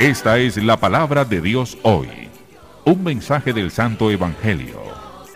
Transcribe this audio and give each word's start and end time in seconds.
Esta 0.00 0.38
es 0.38 0.56
la 0.62 0.76
palabra 0.76 1.24
de 1.24 1.40
Dios 1.40 1.76
hoy. 1.82 2.08
Un 2.84 3.02
mensaje 3.02 3.52
del 3.52 3.72
Santo 3.72 4.12
Evangelio. 4.12 4.80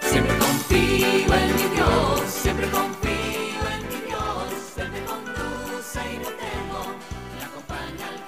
Siempre 0.01 0.39
confío 0.39 1.09
en 1.09 1.57
mi 1.57 1.63
Dios, 1.75 2.21
siempre 2.29 2.69
confío 2.69 3.61
en 3.75 3.89
mi 3.89 3.97
Dios. 4.07 4.79
Él 4.79 4.93
me 4.93 5.03
conduce 5.05 6.01
y 6.13 6.19
no 6.19 6.29
temo, 6.29 6.95
me 7.37 7.43
acompaña 7.45 8.07
al 8.07 8.23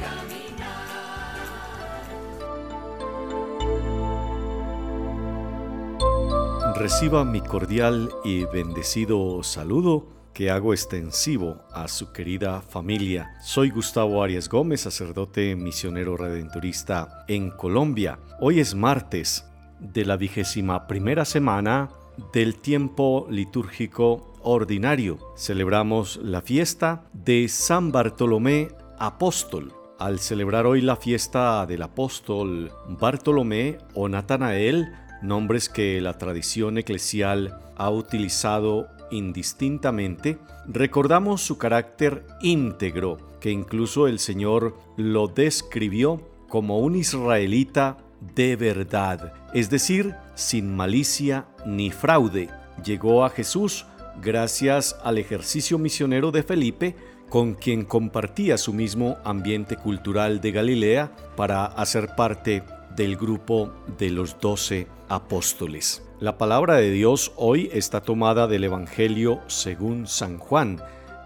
caminar. 6.65 6.77
Reciba 6.77 7.25
mi 7.25 7.43
cordial 7.43 8.11
y 8.25 8.45
bendecido 8.47 9.45
saludo 9.45 10.14
que 10.35 10.51
hago 10.51 10.75
extensivo 10.75 11.65
a 11.73 11.87
su 11.89 12.13
querida 12.13 12.61
familia. 12.61 13.31
Soy 13.41 13.71
Gustavo 13.71 14.23
Arias 14.23 14.49
Gómez, 14.49 14.81
sacerdote 14.81 15.55
misionero 15.55 16.17
redentorista 16.17 17.25
en 17.29 17.51
Colombia. 17.51 18.19
Hoy 18.41 18.59
es 18.59 18.75
martes 18.75 19.47
de 19.79 20.05
la 20.05 20.17
vigésima 20.17 20.87
primera 20.89 21.25
semana 21.25 21.89
del 22.33 22.57
tiempo 22.57 23.27
litúrgico 23.31 24.35
ordinario. 24.43 25.19
Celebramos 25.37 26.17
la 26.23 26.43
fiesta 26.43 27.05
de 27.13 27.49
San 27.49 27.93
Bartolomé 27.93 28.69
Apóstol. 28.99 29.73
Al 30.01 30.19
celebrar 30.19 30.67
hoy 30.67 30.81
la 30.81 30.97
fiesta 30.97 31.65
del 31.67 31.83
apóstol 31.83 32.73
Bartolomé 32.89 33.79
o 33.95 34.09
Natanael, 34.09 34.93
nombres 35.23 35.69
que 35.69 36.01
la 36.01 36.19
tradición 36.19 36.77
eclesial 36.77 37.59
ha 37.77 37.91
utilizado 37.91 38.89
indistintamente, 39.15 40.39
recordamos 40.67 41.41
su 41.41 41.59
carácter 41.59 42.27
íntegro, 42.41 43.19
que 43.41 43.51
incluso 43.51 44.07
el 44.09 44.19
Señor 44.19 44.77
lo 44.97 45.29
describió 45.29 46.21
como 46.49 46.79
un 46.81 46.97
israelita 46.97 47.99
de 48.35 48.57
verdad, 48.57 49.35
es 49.53 49.71
decir, 49.71 50.15
sin 50.35 50.75
malicia 50.75 51.47
ni 51.67 51.91
fraude. 51.91 52.49
Llegó 52.85 53.25
a 53.25 53.31
Jesús 53.31 53.87
gracias 54.23 54.97
al 55.03 55.19
ejercicio 55.19 55.79
misionero 55.79 56.31
de 56.31 56.43
Felipe, 56.43 56.97
con 57.29 57.55
quien 57.55 57.85
compartía 57.85 58.57
su 58.59 58.73
mismo 58.73 59.17
ambiente 59.25 59.77
cultural 59.77 60.41
de 60.41 60.53
Galilea 60.53 61.13
para 61.37 61.65
hacer 61.65 62.15
parte 62.17 62.63
del 62.97 63.17
grupo 63.17 63.73
de 63.99 64.11
los 64.11 64.39
doce 64.41 64.87
apóstoles. 65.09 66.03
La 66.25 66.39
palabra 66.39 66.77
de 66.77 66.91
Dios 66.91 67.33
hoy 67.37 67.69
está 67.71 68.01
tomada 68.01 68.47
del 68.47 68.65
Evangelio 68.65 69.43
según 69.47 70.07
San 70.07 70.39
Juan, 70.39 70.81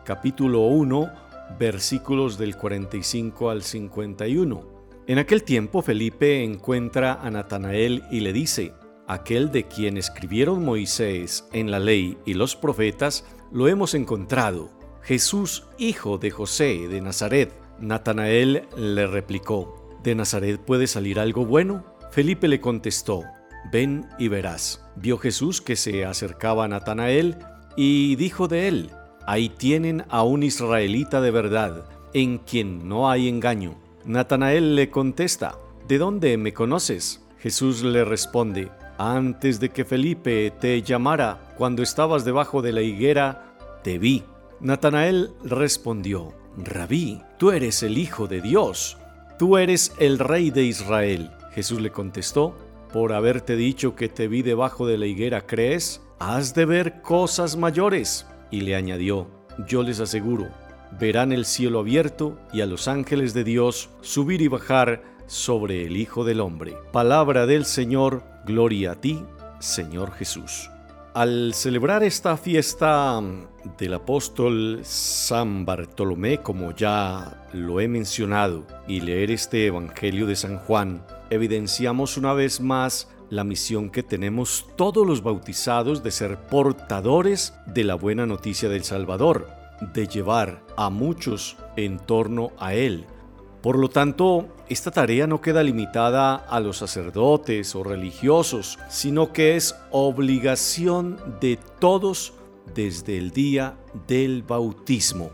capítulo 0.04 0.62
1, 0.62 1.08
versículos 1.56 2.36
del 2.36 2.56
45 2.56 3.50
al 3.50 3.62
51. 3.62 4.60
En 5.06 5.18
aquel 5.18 5.44
tiempo 5.44 5.82
Felipe 5.82 6.42
encuentra 6.42 7.12
a 7.22 7.30
Natanael 7.30 8.02
y 8.10 8.18
le 8.18 8.32
dice, 8.32 8.72
aquel 9.06 9.52
de 9.52 9.68
quien 9.68 9.98
escribieron 9.98 10.64
Moisés 10.64 11.48
en 11.52 11.70
la 11.70 11.78
ley 11.78 12.18
y 12.26 12.34
los 12.34 12.56
profetas, 12.56 13.24
lo 13.52 13.68
hemos 13.68 13.94
encontrado, 13.94 14.68
Jesús, 15.02 15.68
hijo 15.78 16.18
de 16.18 16.32
José 16.32 16.88
de 16.88 17.00
Nazaret. 17.00 17.54
Natanael 17.78 18.66
le 18.76 19.06
replicó, 19.06 19.96
¿de 20.02 20.16
Nazaret 20.16 20.60
puede 20.60 20.88
salir 20.88 21.20
algo 21.20 21.46
bueno? 21.46 21.84
Felipe 22.10 22.48
le 22.48 22.60
contestó, 22.60 23.22
ven 23.72 24.06
y 24.18 24.28
verás. 24.28 24.84
Vio 24.96 25.18
Jesús 25.18 25.60
que 25.60 25.76
se 25.76 26.04
acercaba 26.04 26.64
a 26.64 26.68
Natanael 26.68 27.36
y 27.76 28.16
dijo 28.16 28.48
de 28.48 28.68
él, 28.68 28.90
ahí 29.26 29.48
tienen 29.48 30.04
a 30.08 30.22
un 30.22 30.42
israelita 30.42 31.20
de 31.20 31.30
verdad, 31.30 31.84
en 32.14 32.38
quien 32.38 32.88
no 32.88 33.10
hay 33.10 33.28
engaño. 33.28 33.76
Natanael 34.04 34.74
le 34.74 34.90
contesta, 34.90 35.58
¿de 35.86 35.98
dónde 35.98 36.36
me 36.36 36.52
conoces? 36.52 37.22
Jesús 37.38 37.82
le 37.82 38.04
responde, 38.04 38.70
antes 38.98 39.60
de 39.60 39.68
que 39.70 39.84
Felipe 39.84 40.50
te 40.50 40.82
llamara, 40.82 41.54
cuando 41.56 41.82
estabas 41.82 42.24
debajo 42.24 42.62
de 42.62 42.72
la 42.72 42.82
higuera, 42.82 43.54
te 43.84 43.98
vi. 43.98 44.24
Natanael 44.60 45.30
respondió, 45.44 46.32
Rabí, 46.56 47.22
tú 47.38 47.52
eres 47.52 47.84
el 47.84 47.96
Hijo 47.96 48.26
de 48.26 48.40
Dios, 48.40 48.98
tú 49.38 49.56
eres 49.56 49.92
el 50.00 50.18
Rey 50.18 50.50
de 50.50 50.64
Israel. 50.64 51.30
Jesús 51.52 51.80
le 51.80 51.90
contestó, 51.90 52.56
por 52.92 53.12
haberte 53.12 53.56
dicho 53.56 53.94
que 53.94 54.08
te 54.08 54.28
vi 54.28 54.42
debajo 54.42 54.86
de 54.86 54.98
la 54.98 55.06
higuera, 55.06 55.46
¿crees? 55.46 56.00
Has 56.18 56.54
de 56.54 56.64
ver 56.64 57.02
cosas 57.02 57.56
mayores. 57.56 58.26
Y 58.50 58.62
le 58.62 58.74
añadió, 58.74 59.28
yo 59.66 59.82
les 59.82 60.00
aseguro, 60.00 60.48
verán 60.98 61.32
el 61.32 61.44
cielo 61.44 61.80
abierto 61.80 62.38
y 62.52 62.60
a 62.60 62.66
los 62.66 62.88
ángeles 62.88 63.34
de 63.34 63.44
Dios 63.44 63.90
subir 64.00 64.40
y 64.40 64.48
bajar 64.48 65.02
sobre 65.26 65.84
el 65.84 65.96
Hijo 65.96 66.24
del 66.24 66.40
Hombre. 66.40 66.76
Palabra 66.92 67.46
del 67.46 67.66
Señor, 67.66 68.22
gloria 68.46 68.92
a 68.92 69.00
ti, 69.00 69.22
Señor 69.60 70.12
Jesús. 70.12 70.70
Al 71.14 71.52
celebrar 71.54 72.02
esta 72.04 72.36
fiesta 72.36 73.20
del 73.78 73.94
apóstol 73.94 74.80
San 74.84 75.64
Bartolomé, 75.64 76.42
como 76.42 76.72
ya 76.74 77.46
lo 77.52 77.80
he 77.80 77.88
mencionado, 77.88 78.66
y 78.86 79.00
leer 79.00 79.30
este 79.30 79.66
Evangelio 79.66 80.26
de 80.26 80.36
San 80.36 80.58
Juan, 80.58 81.04
evidenciamos 81.30 82.16
una 82.18 82.34
vez 82.34 82.60
más 82.60 83.08
la 83.30 83.42
misión 83.42 83.90
que 83.90 84.02
tenemos 84.02 84.66
todos 84.76 85.06
los 85.06 85.22
bautizados 85.22 86.02
de 86.02 86.10
ser 86.10 86.38
portadores 86.46 87.54
de 87.66 87.84
la 87.84 87.94
buena 87.94 88.26
noticia 88.26 88.68
del 88.68 88.84
Salvador, 88.84 89.48
de 89.94 90.06
llevar 90.06 90.62
a 90.76 90.90
muchos 90.90 91.56
en 91.76 91.98
torno 91.98 92.52
a 92.58 92.74
Él. 92.74 93.06
Por 93.62 93.76
lo 93.76 93.88
tanto, 93.88 94.48
esta 94.68 94.90
tarea 94.90 95.26
no 95.26 95.40
queda 95.40 95.62
limitada 95.62 96.36
a 96.36 96.60
los 96.60 96.78
sacerdotes 96.78 97.74
o 97.74 97.82
religiosos, 97.82 98.78
sino 98.88 99.32
que 99.32 99.56
es 99.56 99.74
obligación 99.90 101.18
de 101.40 101.58
todos 101.80 102.34
desde 102.74 103.18
el 103.18 103.32
día 103.32 103.76
del 104.06 104.42
bautismo. 104.42 105.30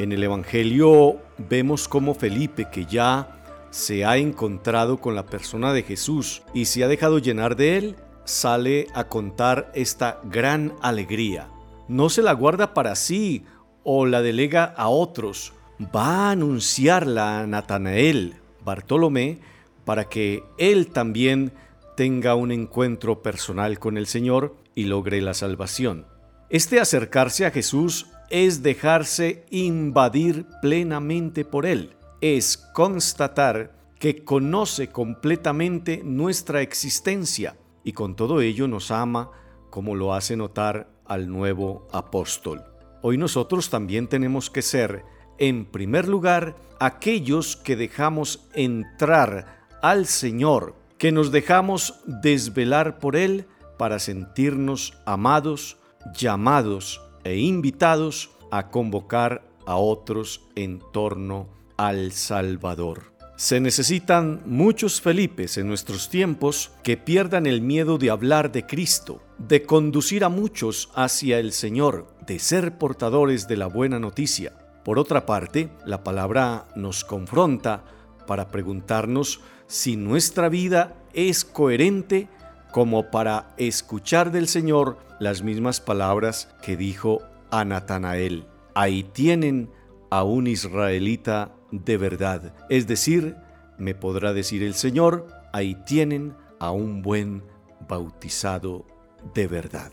En 0.00 0.12
el 0.12 0.24
Evangelio 0.24 1.18
vemos 1.36 1.86
cómo 1.86 2.14
Felipe, 2.14 2.68
que 2.70 2.84
ya 2.84 3.66
se 3.70 4.04
ha 4.04 4.16
encontrado 4.16 5.00
con 5.00 5.14
la 5.14 5.26
persona 5.26 5.72
de 5.72 5.82
Jesús 5.82 6.42
y 6.54 6.64
se 6.64 6.82
ha 6.82 6.88
dejado 6.88 7.18
llenar 7.18 7.54
de 7.54 7.76
él, 7.76 7.96
sale 8.24 8.88
a 8.94 9.04
contar 9.04 9.70
esta 9.74 10.20
gran 10.24 10.74
alegría. 10.82 11.48
No 11.86 12.08
se 12.08 12.22
la 12.22 12.32
guarda 12.32 12.74
para 12.74 12.94
sí 12.96 13.44
o 13.84 14.04
la 14.06 14.20
delega 14.20 14.64
a 14.64 14.88
otros, 14.88 15.52
va 15.80 16.28
a 16.28 16.30
anunciarla 16.32 17.40
a 17.40 17.46
Natanael, 17.46 18.36
Bartolomé, 18.64 19.40
para 19.84 20.08
que 20.08 20.42
él 20.58 20.88
también 20.88 21.52
tenga 21.96 22.34
un 22.34 22.52
encuentro 22.52 23.22
personal 23.22 23.78
con 23.78 23.96
el 23.96 24.06
Señor 24.06 24.56
y 24.74 24.84
logre 24.84 25.20
la 25.20 25.34
salvación. 25.34 26.06
Este 26.50 26.80
acercarse 26.80 27.46
a 27.46 27.50
Jesús 27.50 28.06
es 28.30 28.62
dejarse 28.62 29.44
invadir 29.50 30.46
plenamente 30.60 31.44
por 31.44 31.66
Él 31.66 31.94
es 32.20 32.56
constatar 32.56 33.72
que 33.98 34.24
conoce 34.24 34.88
completamente 34.88 36.02
nuestra 36.04 36.62
existencia 36.62 37.56
y 37.84 37.92
con 37.92 38.16
todo 38.16 38.40
ello 38.40 38.68
nos 38.68 38.90
ama 38.90 39.30
como 39.70 39.94
lo 39.94 40.14
hace 40.14 40.36
notar 40.36 40.88
al 41.04 41.28
nuevo 41.28 41.86
apóstol. 41.92 42.64
Hoy 43.02 43.18
nosotros 43.18 43.70
también 43.70 44.08
tenemos 44.08 44.50
que 44.50 44.62
ser, 44.62 45.04
en 45.38 45.64
primer 45.64 46.08
lugar, 46.08 46.56
aquellos 46.80 47.56
que 47.56 47.76
dejamos 47.76 48.46
entrar 48.54 49.66
al 49.82 50.06
Señor, 50.06 50.74
que 50.98 51.12
nos 51.12 51.30
dejamos 51.30 52.00
desvelar 52.06 52.98
por 52.98 53.16
Él 53.16 53.46
para 53.78 53.98
sentirnos 53.98 54.94
amados, 55.06 55.76
llamados 56.14 57.00
e 57.24 57.36
invitados 57.36 58.30
a 58.50 58.70
convocar 58.70 59.42
a 59.66 59.76
otros 59.76 60.42
en 60.56 60.80
torno 60.92 61.48
al 61.76 62.12
Salvador. 62.12 63.18
Se 63.36 63.60
necesitan 63.60 64.42
muchos 64.46 65.00
Felipes 65.00 65.58
en 65.58 65.68
nuestros 65.68 66.10
tiempos 66.10 66.72
que 66.82 66.96
pierdan 66.96 67.46
el 67.46 67.60
miedo 67.60 67.96
de 67.96 68.10
hablar 68.10 68.50
de 68.50 68.66
Cristo, 68.66 69.22
de 69.38 69.62
conducir 69.62 70.24
a 70.24 70.28
muchos 70.28 70.90
hacia 70.96 71.38
el 71.38 71.52
Señor, 71.52 72.08
de 72.26 72.40
ser 72.40 72.78
portadores 72.78 73.46
de 73.46 73.56
la 73.56 73.68
buena 73.68 74.00
noticia. 74.00 74.54
Por 74.84 74.98
otra 74.98 75.26
parte, 75.26 75.70
la 75.84 76.02
palabra 76.02 76.68
nos 76.74 77.04
confronta 77.04 77.84
para 78.26 78.48
preguntarnos 78.48 79.40
si 79.66 79.96
nuestra 79.96 80.48
vida 80.48 80.94
es 81.12 81.44
coherente 81.44 82.28
como 82.72 83.10
para 83.10 83.54
escuchar 83.56 84.30
del 84.30 84.48
Señor 84.48 84.98
las 85.18 85.42
mismas 85.42 85.80
palabras 85.80 86.48
que 86.62 86.76
dijo 86.76 87.22
a 87.50 87.64
Natanael. 87.64 88.46
Ahí 88.74 89.02
tienen 89.02 89.70
a 90.10 90.22
un 90.22 90.46
israelita 90.46 91.54
de 91.70 91.96
verdad. 91.96 92.54
Es 92.68 92.86
decir, 92.86 93.36
me 93.78 93.94
podrá 93.94 94.32
decir 94.32 94.62
el 94.62 94.74
Señor, 94.74 95.26
ahí 95.52 95.74
tienen 95.86 96.34
a 96.58 96.70
un 96.70 97.02
buen 97.02 97.42
bautizado 97.88 98.86
de 99.34 99.46
verdad. 99.46 99.92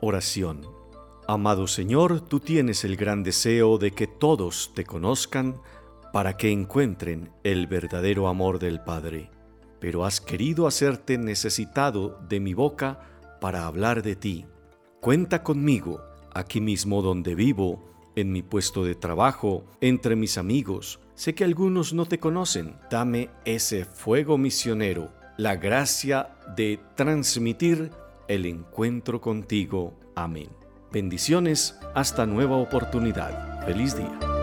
Oración. 0.00 0.81
Amado 1.28 1.68
Señor, 1.68 2.20
tú 2.20 2.40
tienes 2.40 2.84
el 2.84 2.96
gran 2.96 3.22
deseo 3.22 3.78
de 3.78 3.92
que 3.92 4.08
todos 4.08 4.72
te 4.74 4.84
conozcan 4.84 5.60
para 6.12 6.36
que 6.36 6.50
encuentren 6.50 7.30
el 7.44 7.68
verdadero 7.68 8.26
amor 8.26 8.58
del 8.58 8.80
Padre. 8.80 9.30
Pero 9.78 10.04
has 10.04 10.20
querido 10.20 10.66
hacerte 10.66 11.18
necesitado 11.18 12.18
de 12.28 12.40
mi 12.40 12.54
boca 12.54 13.00
para 13.40 13.66
hablar 13.66 14.02
de 14.02 14.16
ti. 14.16 14.46
Cuenta 15.00 15.42
conmigo, 15.44 16.00
aquí 16.34 16.60
mismo 16.60 17.02
donde 17.02 17.34
vivo, 17.36 17.88
en 18.16 18.32
mi 18.32 18.42
puesto 18.42 18.84
de 18.84 18.94
trabajo, 18.94 19.64
entre 19.80 20.16
mis 20.16 20.38
amigos. 20.38 21.00
Sé 21.14 21.34
que 21.34 21.44
algunos 21.44 21.92
no 21.92 22.04
te 22.04 22.18
conocen. 22.18 22.76
Dame 22.90 23.30
ese 23.44 23.84
fuego 23.84 24.38
misionero, 24.38 25.12
la 25.36 25.54
gracia 25.54 26.36
de 26.56 26.80
transmitir 26.96 27.90
el 28.28 28.44
encuentro 28.46 29.20
contigo. 29.20 29.94
Amén. 30.14 30.61
Bendiciones, 30.92 31.78
hasta 31.94 32.26
nueva 32.26 32.56
oportunidad. 32.56 33.64
Feliz 33.64 33.96
día. 33.96 34.41